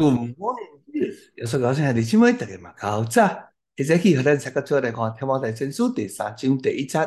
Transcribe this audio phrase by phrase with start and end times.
[0.00, 3.52] Good morning，有说高兴兄弟姊妹，大家嘛好早。
[3.76, 6.98] 一早起，和咱大家做来看《天王大前书》第三章第一节。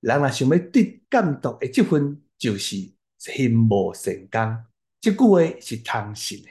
[0.00, 2.76] 人若想要得监督的职分，就是
[3.16, 4.64] 心无善功。
[5.00, 6.48] 这句话是通信的。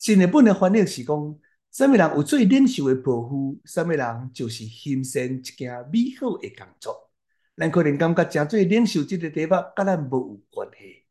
[0.00, 1.38] 新译本的翻译是讲：
[1.70, 3.60] 什么人有最领袖的抱负？
[3.64, 7.12] 什么人就是行善一件美好的工作。
[7.56, 11.04] 咱可能感觉真做领袖这个题目，跟咱无有关系。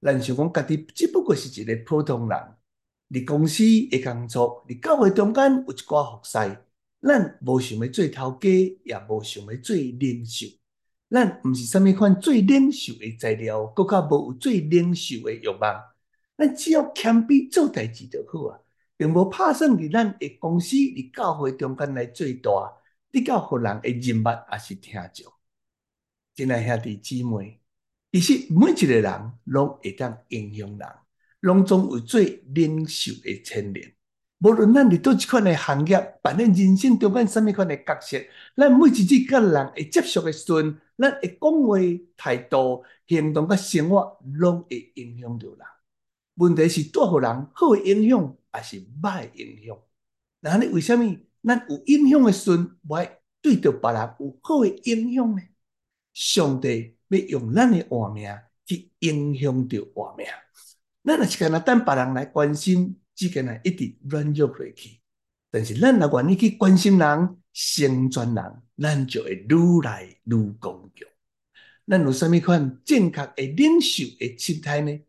[0.00, 2.38] 咱想讲家己只不过是一个普通人。
[3.10, 6.38] 伫公司的工作，伫教会中间有一寡服侍，
[7.02, 8.48] 咱无想要做头家，
[8.84, 10.46] 也无想要做领袖。
[11.08, 15.82] 咱毋是啥物款做领袖的材料，更较无有做领袖的欲望。
[16.36, 18.60] 咱只要谦卑做代志就好啊，
[18.96, 22.76] 并无打算伫咱的公司、伫教会中间来做大，
[23.10, 25.32] 得到互人的认捌，也是听着。
[26.36, 27.60] 亲爱兄弟姊妹，
[28.12, 30.88] 其实每一个人拢会当影响人。
[31.40, 32.20] 拢总有做
[32.54, 33.94] 领袖的青年，
[34.40, 38.18] 无论咱伫倒一款的行业，扮演人生中间什么款的角色，
[38.56, 41.78] 咱每一日甲人会接触的时阵，咱会讲话
[42.16, 45.58] 态度、行动甲生活，拢会影响着人。
[46.34, 49.78] 问题是带互人好的影响，还是歹的影响？
[50.40, 55.42] 那你为虾米咱有影响的时阵，无爱对着别人有好的影响呢？
[56.12, 58.28] 上帝要用咱的活命
[58.66, 60.26] 去影响着活命。
[61.02, 65.00] 咱若是干那等别人来关心，只干那一直软弱落去。
[65.50, 71.08] 但是咱若愿意去关心人、成全人，咱就会愈来愈刚强。
[71.86, 75.00] 咱有啥物款正确的领袖的心态呢？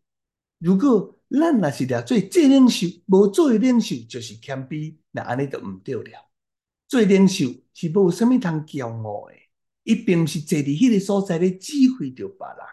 [0.59, 6.31] 如果咱若是俩做正领袖，无做领袖就是谦卑，那安尼就毋对了。
[6.87, 9.35] 做领袖是无啥物通骄傲的，
[9.83, 12.65] 伊并毋是坐伫迄个所在咧指挥着别人。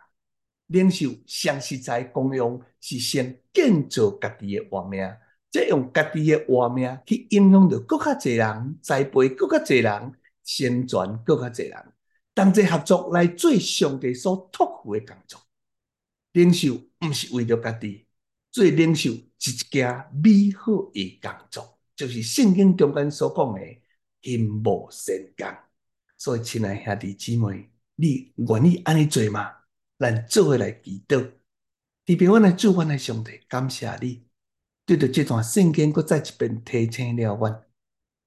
[0.69, 5.19] 领袖上实在功用是先建造家己的画面，
[5.51, 10.13] 再用家己的画面去影响着更较侪人，栽培更较侪人，
[10.45, 11.93] 宣传更较侪人，
[12.35, 15.41] 同齐合作来做上帝所托付的工作。
[16.33, 18.07] 领袖毋是为着家己，
[18.53, 23.61] 做领袖是一件美好的工作，就是圣经中间所讲的
[24.21, 25.47] 因无善功。
[26.19, 29.53] 所以，亲爱兄弟姊妹，你愿意安尼做吗？
[29.99, 31.21] 咱做伙来祈祷，
[32.07, 34.23] 特别阮来祝，阮来上帝，感谢你，
[34.87, 37.65] 对着这段圣经，搁再一遍提醒了阮，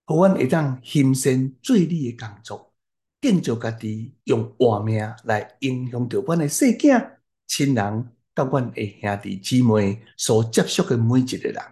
[0.06, 2.74] 互阮会当行善做你的工作，
[3.22, 7.12] 建造家己，用活命来影响着阮的细囝、
[7.48, 11.64] 亲人，甲阮的兄弟姊妹所接触的每一个人，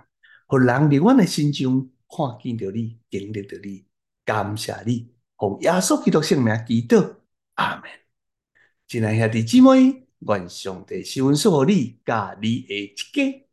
[0.47, 3.83] 互人伫阮的心中看见着你，经历着你，
[4.23, 7.15] 感谢你，奉耶稣基督圣名祈祷，
[7.55, 7.83] 阿门。
[8.89, 13.48] 亲爱兄弟姊妹，愿上帝赐福你，甲你的一家。